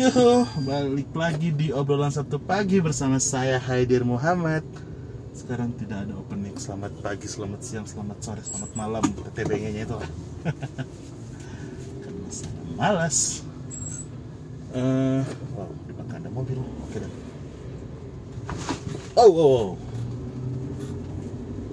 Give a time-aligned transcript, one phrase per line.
[0.00, 4.64] Yuhu, balik lagi di obrolan Sabtu pagi bersama saya Haidir Muhammad.
[5.36, 6.56] Sekarang tidak ada opening.
[6.56, 9.04] Selamat pagi, selamat siang, selamat sore, selamat malam.
[9.04, 10.08] TTBG-nya itu lah.
[12.00, 13.44] Karena saya malas.
[14.72, 15.20] Eh,
[15.52, 16.56] wow, di belakang ada mobil.
[16.64, 17.12] Oke dan.
[19.20, 19.68] Oh, oh, oh.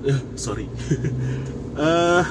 [0.03, 0.67] Eh, sorry.
[1.77, 2.25] Eh,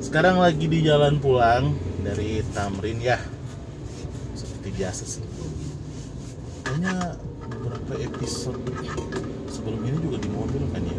[0.00, 3.20] sekarang lagi di jalan pulang dari Tamrin ya
[4.64, 5.24] seperti biasa sih.
[6.64, 7.20] Kayaknya
[7.52, 8.64] beberapa episode
[9.52, 10.96] sebelum ini juga di mobil kan ya.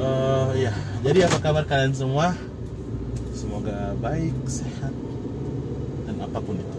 [0.00, 0.72] Eh, ya
[1.04, 2.32] jadi apa kabar kalian semua?
[3.36, 4.96] Semoga baik sehat
[6.08, 6.78] dan apa pun itu.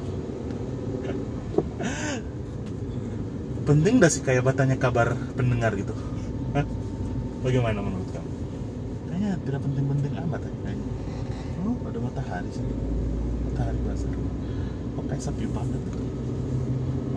[3.70, 5.94] Penting gak sih kayak bertanya kabar pendengar gitu?
[7.46, 8.32] Bagaimana menurut kamu?
[9.14, 10.89] Kayaknya tidak penting-penting amat ya, kayaknya
[12.10, 12.66] matahari sih.
[13.46, 14.10] Matahari basah
[15.10, 15.82] kayak sepi banget?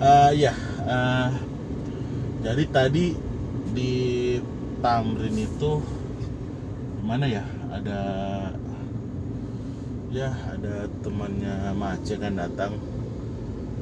[0.03, 0.55] Eh ya
[0.89, 1.31] eh,
[2.43, 3.15] jadi tadi
[3.71, 3.93] di
[4.83, 5.79] Tamrin itu
[7.05, 7.45] mana ya?
[7.71, 8.01] Ada
[10.13, 12.73] ya ada temannya Mace kan datang.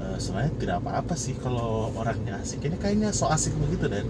[0.01, 2.67] Eh, sebenarnya tidak apa-apa sih kalau orangnya asik.
[2.67, 4.07] Ini kayaknya so asik begitu dan.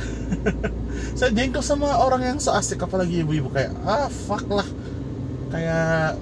[1.18, 4.66] Saya jengkel sama orang yang so asik apalagi ibu-ibu kayak ah fuck lah
[5.50, 6.14] kayak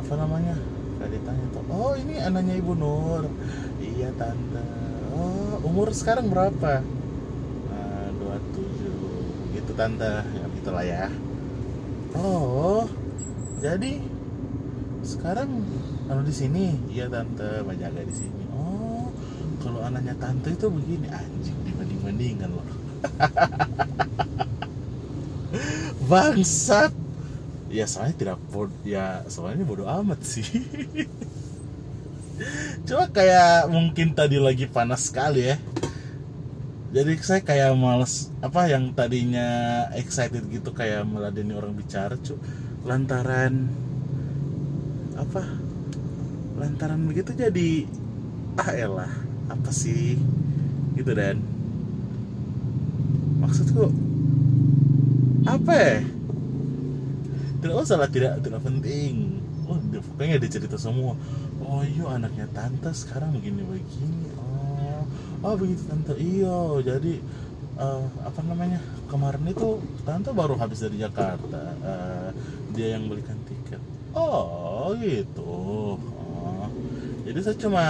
[0.00, 0.56] apa namanya
[0.96, 3.28] kayak ditanya tuh oh ini anaknya ibu Nur.
[3.80, 4.64] Iya tante.
[5.12, 6.80] Oh umur sekarang berapa?
[7.72, 10.24] "Ah, 27 gitu tante.
[10.24, 11.04] Ya gitulah ya.
[12.16, 12.88] Oh
[13.60, 14.00] jadi
[15.04, 15.64] sekarang
[16.08, 16.80] anu di sini?
[16.88, 18.42] Iya tante menjaga di sini.
[18.56, 19.12] Oh
[19.60, 22.66] kalau anaknya tante itu begini anjing dibanding bandingkan loh.
[26.10, 26.99] Bangsat
[27.70, 30.44] ya soalnya tidak bod ya soalnya bodoh amat sih.
[32.86, 35.56] Cuma kayak mungkin tadi lagi panas sekali ya.
[36.90, 42.34] Jadi saya kayak males apa yang tadinya excited gitu kayak meladeni orang bicara cu
[42.82, 43.70] lantaran
[45.14, 45.46] apa
[46.58, 47.86] lantaran begitu jadi
[48.58, 49.12] ah elah
[49.46, 50.18] apa sih?
[50.98, 51.38] Gitu dan.
[53.38, 53.94] Maksudku
[55.46, 56.19] apa ya
[57.60, 59.38] tidak usah lah tidak tidak penting.
[59.68, 61.14] Oh pokoknya dia cerita semua.
[61.62, 64.28] Oh iya anaknya tante sekarang begini begini.
[64.40, 65.04] Oh
[65.44, 66.12] oh begitu tante.
[66.18, 67.20] Iyo jadi
[67.78, 71.62] eh, apa namanya kemarin itu tante baru habis dari Jakarta.
[71.84, 72.28] Eh,
[72.74, 73.80] dia yang belikan tiket.
[74.16, 75.54] Oh gitu.
[76.00, 76.66] Oh.
[77.22, 77.84] jadi saya cuma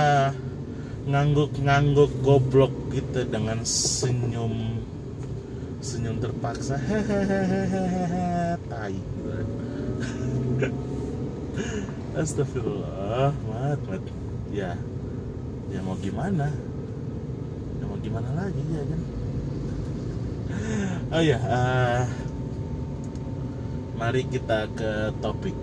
[1.08, 4.84] ngangguk-ngangguk goblok gitu dengan senyum
[5.80, 6.76] senyum terpaksa.
[6.76, 9.00] Hehehehe tai
[12.20, 13.32] Astagfirullah.
[13.48, 14.04] Mat mat
[14.52, 14.76] ya.
[15.72, 16.52] Ya mau gimana?
[17.80, 19.00] Ya mau gimana lagi ya kan?
[21.16, 22.02] Oh ya eh,
[23.96, 25.56] mari kita ke topik.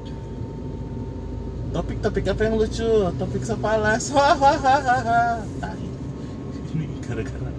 [1.78, 2.90] Topik-topik apa yang lucu?
[3.22, 5.86] Topik sepalas hahaha tai.
[6.74, 7.52] Ini gara-gara.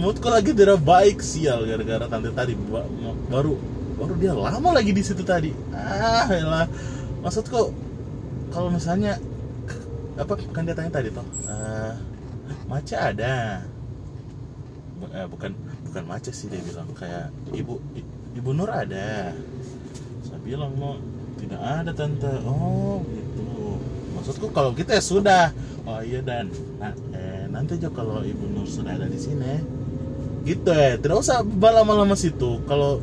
[0.00, 2.56] Moodku lagi tidak baik sial gara-gara tante tadi
[3.28, 3.58] baru
[3.98, 5.52] baru dia lama lagi di situ tadi.
[5.74, 6.66] Ah lah
[7.22, 7.74] maksudku
[8.48, 9.18] kalau misalnya
[10.18, 11.94] apa kan dia tanya tadi toh eh,
[12.66, 13.62] maca ada?
[15.14, 15.54] Eh, bukan
[15.86, 17.78] bukan maca sih dia bilang kayak ibu
[18.34, 19.30] ibu Nur ada.
[20.26, 20.98] Saya bilang mau
[21.38, 22.32] tidak ada tante.
[22.42, 23.78] Oh gitu.
[24.18, 25.44] Maksudku kalau gitu ya sudah.
[25.86, 26.50] Oh iya dan
[26.82, 29.62] nah, eh, nanti aja kalau ibu Nur sudah ada di sini
[30.42, 30.98] gitu ya.
[30.98, 32.58] Tidak usah lama-lama situ.
[32.66, 32.98] Kalau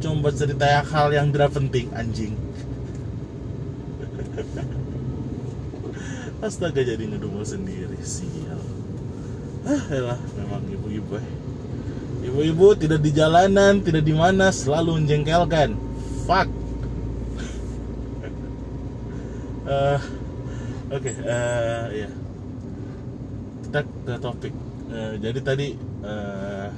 [0.00, 2.32] buat cerita hal yang tidak penting anjing
[6.40, 8.60] astaga jadi ngedumel sendiri sial.
[9.68, 11.28] Ah elah memang ibu-ibu eh.
[12.32, 15.76] ibu-ibu tidak di jalanan tidak di mana selalu menjengkelkan.
[16.24, 16.48] Fuck.
[19.70, 20.00] Eh,
[20.90, 22.10] oke eh, ya
[23.62, 24.54] kita ke topik.
[24.90, 26.68] Eh, jadi tadi eh,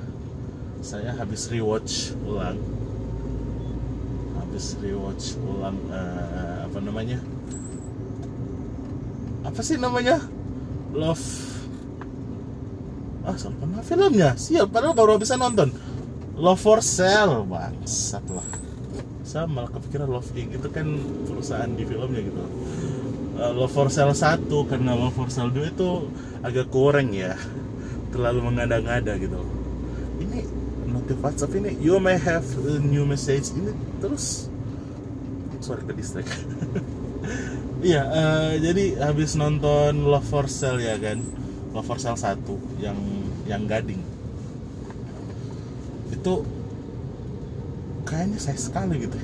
[0.85, 2.61] saya habis rewatch ulang.
[4.37, 7.17] Habis rewatch ulang eh, apa namanya
[9.53, 10.17] apa sih namanya?
[10.97, 11.21] Love.
[13.21, 14.33] Ah nama filmnya?
[14.41, 15.69] Sial padahal baru bisa nonton.
[16.41, 18.49] Love for sale bangsat lah.
[19.21, 20.89] Saya malah kepikiran love inc itu kan
[21.29, 22.41] perusahaan di filmnya gitu.
[23.45, 26.09] Eh, love for sale satu karena love for sale 2 itu
[26.41, 27.37] agak kurang ya.
[28.09, 29.37] Terlalu mengada-ngada gitu.
[30.17, 30.49] Ini
[30.89, 33.53] notif WhatsApp ini you may have a new message.
[33.53, 34.49] Ini terus
[35.61, 36.33] sorry ke distract
[37.83, 41.19] iya eh, jadi habis nonton Love for Sale ya kan?
[41.75, 42.39] Love for Sale 1
[42.79, 42.99] yang
[43.45, 44.01] yang gading.
[46.15, 46.47] Itu
[48.07, 49.19] kayaknya saya sekali gitu.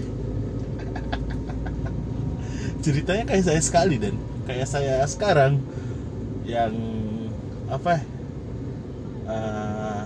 [2.85, 4.19] Ceritanya kayak saya sekali dan.
[4.45, 5.63] Kayak saya sekarang
[6.49, 6.73] yang
[7.69, 8.01] apa
[9.29, 10.03] eh,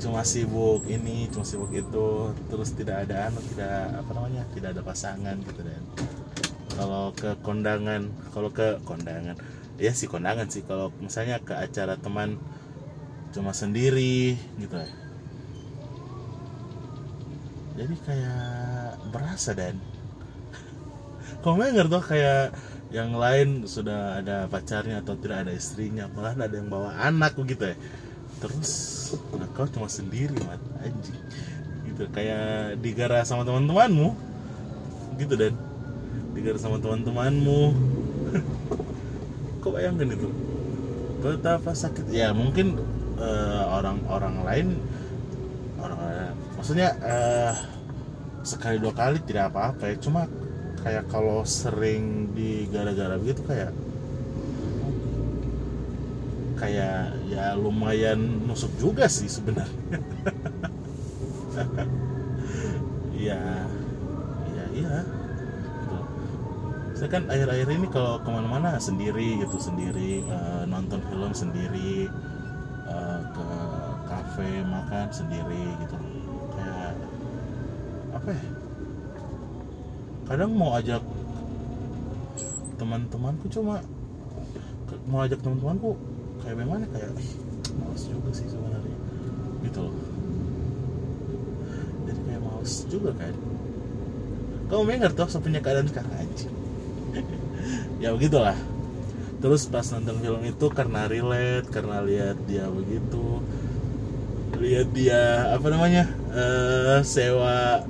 [0.00, 4.82] cuma sibuk ini cuma sibuk itu terus tidak ada anu tidak apa namanya tidak ada
[4.86, 5.82] pasangan gitu dan
[6.78, 9.34] kalau ke kondangan kalau ke kondangan.
[9.82, 10.62] Ya sih kondangan sih.
[10.62, 12.38] Kalau misalnya ke acara teman
[13.34, 14.78] cuma sendiri gitu.
[14.78, 14.86] Ya
[17.82, 19.82] jadi kayak berasa dan.
[21.42, 22.54] Nggak tuh kayak
[22.94, 27.74] yang lain sudah ada pacarnya atau tidak ada istrinya malah ada yang bawa anak begitu
[27.74, 27.76] ya.
[28.38, 28.70] Terus
[29.34, 30.62] nah, kau cuma sendiri mat.
[30.78, 31.18] Anjing.
[31.90, 34.14] Gitu kayak digara sama teman-temanmu.
[35.18, 35.67] Gitu dan
[36.38, 37.62] digara sama teman-temanmu.
[39.62, 40.28] Kok bayangkan itu
[41.18, 42.14] betapa sakit?
[42.14, 42.78] Ya mungkin
[43.18, 44.66] eh, orang-orang lain
[45.82, 45.98] orang
[46.54, 47.52] maksudnya eh,
[48.46, 49.96] sekali dua kali tidak apa-apa ya.
[49.98, 50.30] Cuma
[50.86, 53.74] kayak kalau sering di gara-gara begitu kayak
[56.58, 60.02] kayak ya lumayan nusuk juga sih sebenarnya
[63.26, 63.42] ya
[64.54, 64.96] ya iya
[65.82, 65.98] gitu.
[67.08, 72.04] Kan akhir-akhir ini kalau ke mana-mana sendiri gitu sendiri eh, nonton film sendiri
[72.84, 73.48] eh, ke
[74.04, 75.96] kafe makan sendiri gitu.
[76.52, 76.92] Kayak
[78.12, 78.44] apa ya?
[80.28, 81.00] Kadang mau ajak
[82.76, 83.80] teman-temanku cuma
[85.08, 85.96] mau ajak teman-temanku
[86.44, 87.10] kayak bagaimana kayak
[87.80, 88.98] males juga sih sebenarnya
[89.64, 89.96] gitu loh.
[92.04, 93.34] Jadi kayak males juga kan.
[94.68, 96.67] Kamu mengerti toh sepunya keadaan sekarang anjing
[98.02, 98.56] ya begitulah.
[99.38, 103.42] Terus pas nonton film itu karena relate karena lihat dia begitu.
[104.58, 107.86] Lihat dia apa namanya eh sewa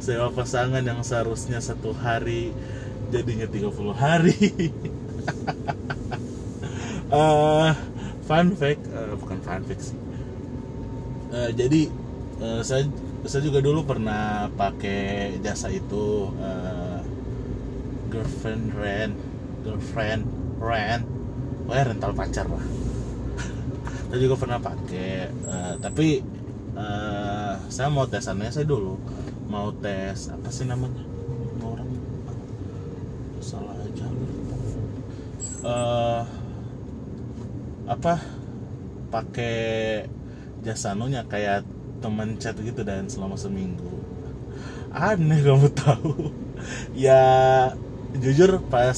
[0.00, 2.52] sewa pasangan yang seharusnya satu hari
[3.12, 4.38] jadinya 30 hari.
[7.10, 7.70] Eh,
[8.26, 9.98] fun fact eh, bukan fun fact sih.
[11.30, 11.82] Eh, jadi
[12.42, 12.84] eh, saya
[13.26, 16.99] saya juga dulu pernah pakai jasa itu eh,
[18.10, 19.14] girlfriend rent
[19.62, 20.26] girlfriend
[20.58, 21.06] rent
[21.70, 22.64] oh ya rental pacar lah.
[24.10, 26.18] Saya juga pernah pakai eh, tapi
[26.74, 28.98] eh, saya mau tesannya saya dulu.
[29.46, 31.02] Mau tes apa sih namanya?
[31.62, 31.90] Orang
[33.38, 34.06] salah aja
[35.60, 36.22] eh
[37.86, 38.14] apa?
[39.10, 39.58] Pakai
[40.62, 41.66] jasa anunya kayak
[41.98, 44.02] teman chat gitu dan selama seminggu.
[44.90, 46.14] Aneh kamu tahu.
[46.92, 47.72] Ya
[48.18, 48.96] jujur pas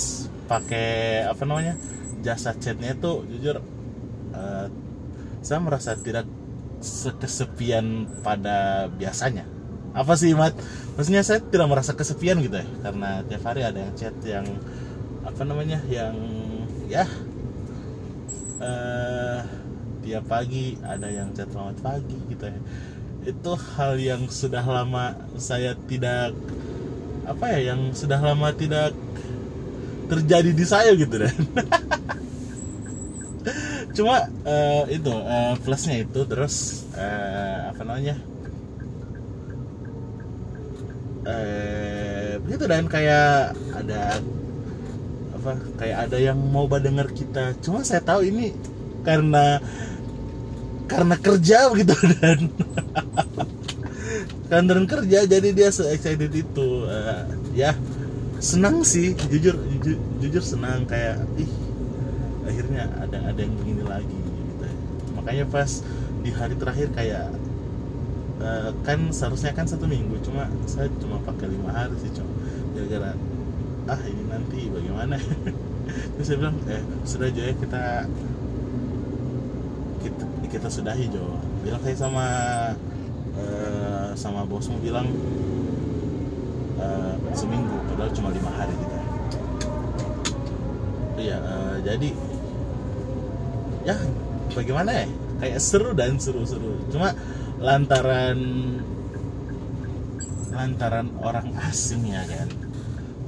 [0.49, 1.77] pakai apa namanya
[2.23, 3.61] jasa chatnya itu jujur
[4.33, 4.67] eh,
[5.43, 6.25] saya merasa tidak
[6.83, 9.47] sekesepian pada biasanya.
[9.93, 10.57] Apa sih mat?
[10.97, 14.47] Maksudnya saya tidak merasa kesepian gitu ya karena tiap hari ada yang chat yang
[15.23, 16.17] apa namanya yang
[16.91, 17.07] ya
[18.63, 19.41] eh
[20.03, 22.61] tiap pagi ada yang chat selamat pagi gitu ya.
[23.23, 26.35] Itu hal yang sudah lama saya tidak
[27.33, 28.93] apa ya yang sudah lama tidak
[30.13, 31.33] terjadi di saya gitu dan.
[33.97, 38.17] Cuma eh, itu eh, plusnya itu terus eh, apa namanya
[41.25, 42.85] eh begitu dan.
[42.93, 44.21] Kayak ada
[45.33, 47.57] apa kayak ada yang mau denger kita.
[47.65, 48.53] Cuma saya tahu ini
[49.09, 49.61] karena
[50.85, 52.53] karena kerja begitu dan.
[54.53, 56.72] Kantoran kerja jadi dia se excited itu
[57.53, 57.77] Ya
[58.43, 61.47] senang sih jujur jujur, jujur senang kayak ih
[62.43, 64.67] akhirnya ada ada yang begini lagi gitu.
[64.67, 64.75] Ya.
[65.15, 65.71] makanya pas
[66.27, 67.31] di hari terakhir kayak
[68.43, 72.35] eh, kan seharusnya kan satu minggu cuma saya cuma pakai lima hari sih cuma
[72.75, 73.15] gara-gara
[73.87, 75.19] ah ini nanti bagaimana?
[76.19, 77.85] Terus saya bilang eh sudah aja ya kita
[80.03, 81.39] kita kita sudahi Jo.
[81.63, 82.27] Bilang saya sama
[83.39, 85.11] eh, sama bosmu bilang
[86.83, 88.97] eh, seminggu padahal cuma lima hari gitu.
[91.23, 92.09] Iya eh, jadi
[93.87, 93.97] ya
[94.55, 95.07] bagaimana ya?
[95.43, 96.79] Kayak seru dan seru-seru.
[96.91, 97.15] Cuma
[97.59, 98.39] lantaran
[100.53, 102.49] lantaran orang asing ya kan?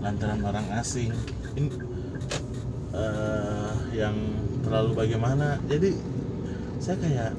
[0.02, 1.11] Lantaran orang asing.
[1.58, 1.70] Ini
[2.94, 4.16] eh, yang
[4.62, 5.58] terlalu bagaimana?
[5.66, 5.90] Jadi
[6.78, 7.32] saya kayak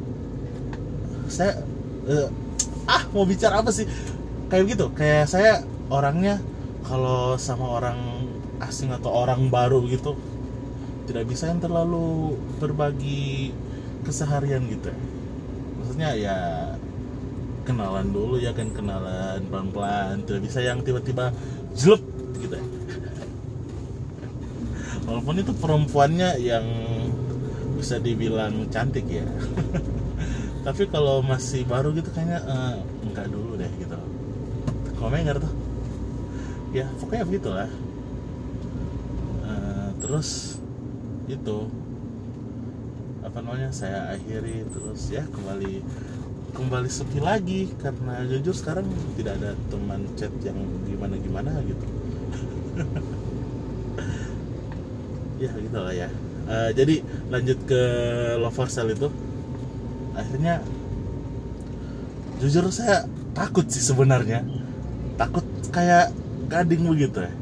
[1.31, 1.53] saya
[2.09, 2.27] eh,
[2.89, 3.87] ah mau bicara apa sih?
[4.51, 4.85] Kayak gitu.
[4.91, 6.41] Kayak saya orangnya
[6.85, 8.29] kalau sama orang
[8.61, 10.15] asing atau orang baru gitu
[11.05, 13.53] tidak bisa yang terlalu berbagi
[14.05, 14.89] keseharian gitu.
[14.89, 14.97] Ya.
[15.77, 16.37] maksudnya ya
[17.65, 20.25] kenalan dulu ya kan kenalan pelan-pelan.
[20.25, 21.29] Tidak bisa yang tiba-tiba
[21.77, 22.01] jelek
[22.41, 22.57] gitu.
[22.57, 22.65] Ya
[25.05, 26.65] walaupun itu perempuannya yang
[27.77, 29.25] bisa dibilang cantik ya.
[30.65, 33.93] Tapi kalau masih baru gitu kayaknya uh, enggak dulu deh gitu.
[34.97, 35.64] Komentar tuh
[36.75, 37.69] ya pokoknya begitulah.
[39.47, 40.59] Uh, terus
[41.31, 41.71] itu
[43.23, 45.81] apa namanya saya akhiri terus ya kembali
[46.55, 51.85] kembali sepi lagi karena jujur sekarang tidak ada teman chat yang gimana gimana gitu.
[55.35, 56.07] Ya gitu lah ya.
[56.47, 57.81] Uh, jadi lanjut ke
[58.39, 59.11] lover cell itu.
[60.15, 60.63] Akhirnya
[62.39, 63.03] jujur saya
[63.35, 64.47] takut sih sebenarnya.
[65.19, 65.43] Takut
[65.75, 67.33] kayak gading begitu ya.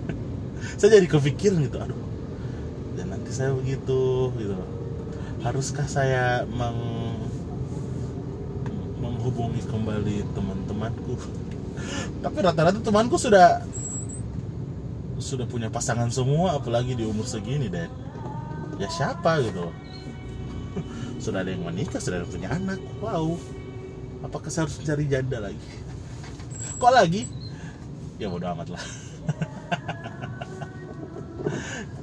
[0.80, 2.10] Saya jadi kepikiran gitu aduh
[3.00, 4.56] dan nanti saya begitu gitu.
[5.40, 7.16] Haruskah saya meng
[9.00, 11.16] menghubungi kembali teman-temanku?
[12.24, 13.64] Tapi rata-rata temanku sudah
[15.16, 17.88] sudah punya pasangan semua apalagi di umur segini dan
[18.76, 19.68] ya siapa gitu?
[21.24, 22.80] Sudah ada yang menikah sudah ada yang punya anak.
[23.04, 23.36] Wow.
[24.24, 25.68] Apakah saya harus mencari janda lagi?
[26.80, 27.28] Kok lagi
[28.20, 28.84] ya bodo amat lah.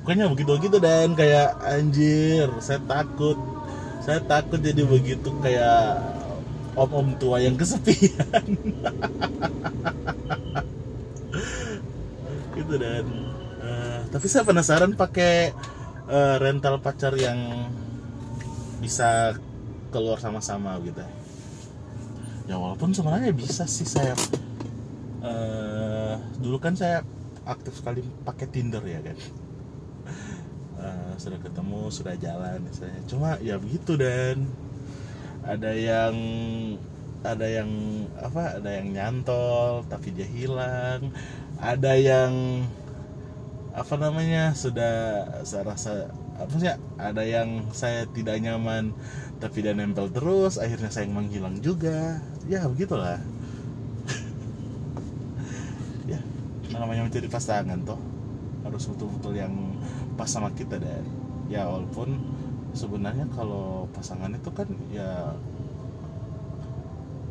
[0.02, 1.14] Pokoknya begitu begitu dan.
[1.14, 3.38] Kayak anjir saya takut.
[4.02, 6.02] Saya takut jadi begitu kayak
[6.74, 8.58] om-om tua yang kesepian.
[12.58, 13.06] Gitu dan.
[13.62, 15.54] Uh, tapi saya penasaran pakai
[16.10, 17.70] uh, rental pacar yang
[18.82, 19.36] bisa
[19.92, 21.04] keluar sama-sama gitu.
[22.48, 24.16] Ya walaupun sebenarnya bisa sih saya
[25.20, 25.97] uh,
[26.38, 27.01] dulu kan saya
[27.48, 29.17] aktif sekali pakai Tinder ya kan?
[30.77, 34.46] Uh, sudah ketemu sudah jalan misalnya cuma ya begitu dan.
[35.48, 36.15] Ada yang
[37.24, 37.72] ada yang
[38.20, 41.10] apa ada yang nyantol tapi dia hilang.
[41.58, 42.34] Ada yang
[43.74, 44.96] apa namanya sudah
[45.48, 45.94] saya rasa
[46.38, 46.70] apa sih
[47.01, 48.94] ada yang saya tidak nyaman
[49.41, 52.20] tapi dia nempel terus akhirnya saya menghilang juga.
[52.46, 53.24] Ya begitulah
[56.08, 56.20] ya
[56.80, 58.00] namanya mencari pasangan toh.
[58.66, 59.54] Harus betul-betul yang
[60.18, 61.06] pas sama kita dan.
[61.48, 62.20] Ya walaupun
[62.76, 65.32] sebenarnya kalau pasangan itu kan ya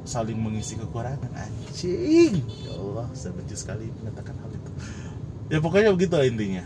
[0.07, 1.29] saling mengisi kekurangan.
[1.35, 2.41] Anjing!
[2.62, 4.71] Ya Allah saya benci sekali mengatakan hal itu.
[5.50, 6.65] Ya pokoknya begitu intinya.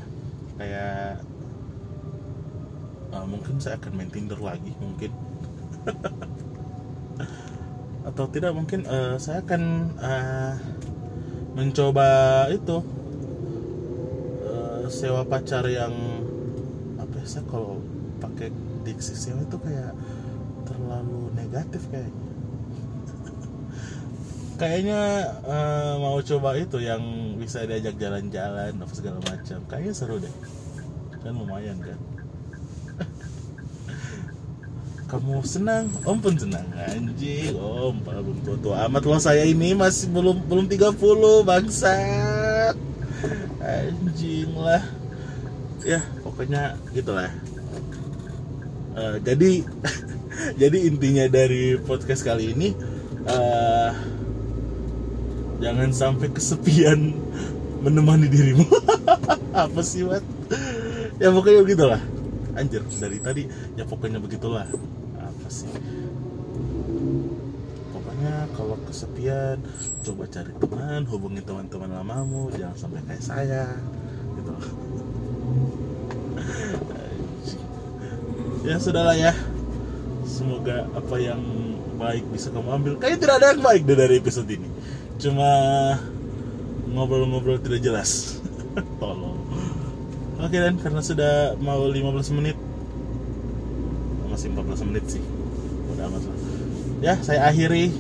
[0.60, 1.24] Kayak
[3.16, 5.10] uh, mungkin saya akan main Tinder lagi mungkin.
[8.08, 9.62] Atau tidak mungkin uh, saya akan
[10.00, 10.52] uh,
[11.54, 12.78] mencoba itu
[14.46, 15.92] uh, sewa pacar yang
[16.98, 17.82] apa ya saya kalau
[18.22, 18.54] pakai
[18.86, 19.92] diksi sewa itu kayak
[20.68, 22.18] terlalu negatif kayaknya.
[24.60, 25.00] Kayaknya
[25.48, 27.00] uh, mau coba itu yang
[27.40, 29.64] bisa diajak jalan-jalan segala macam.
[29.64, 30.34] Kayaknya seru deh.
[31.24, 31.96] Kan lumayan kan
[35.10, 35.90] kamu senang?
[36.06, 36.62] Om pun senang.
[36.78, 39.02] Anjing om belum tua amat.
[39.02, 40.94] Loh saya ini masih belum belum 30
[41.42, 42.78] bangsat.
[43.58, 44.86] Anjing lah.
[45.82, 47.26] Ya pokoknya gitulah.
[48.94, 49.66] Uh, jadi
[50.62, 52.74] jadi intinya dari podcast kali ini
[53.26, 53.90] uh,
[55.58, 57.18] jangan sampai kesepian
[57.82, 58.62] menemani dirimu.
[59.66, 60.22] Apa sih wat
[61.18, 62.02] ya pokoknya begitulah.
[62.54, 63.42] Anjir dari tadi
[63.74, 64.70] ya pokoknya begitulah
[65.50, 65.66] sih.
[67.90, 69.58] Pokoknya kalau kesepian
[70.06, 73.66] coba cari teman hubungi teman-teman lamamu jangan sampai kayak saya
[74.38, 74.54] gitu
[78.70, 79.34] ya sudahlah ya.
[80.24, 81.42] Semoga apa yang
[81.98, 82.92] baik bisa kamu ambil.
[83.02, 84.70] Kayak tidak ada yang baik dari episode ini.
[85.18, 85.50] Cuma
[86.94, 88.38] ngobrol-ngobrol tidak jelas.
[89.02, 89.42] Tolong.
[90.40, 92.56] Oke dan karena sudah mau 15 menit
[94.40, 95.22] masih 14 menit sih
[96.00, 96.36] udah amat lah.
[97.04, 97.92] Ya saya akhiri.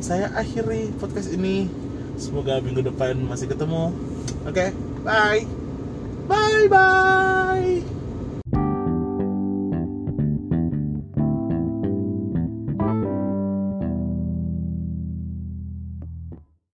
[0.00, 1.68] Saya akhiri podcast ini.
[2.16, 3.92] Semoga minggu depan masih ketemu.
[4.48, 4.72] Oke
[5.04, 5.44] bye.
[6.24, 7.99] Bye bye